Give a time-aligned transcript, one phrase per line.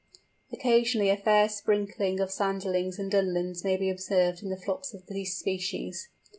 [0.51, 5.05] Occasionally a fair sprinkling of Sanderlings and Dunlins may be observed in the flocks of
[5.05, 6.07] this species.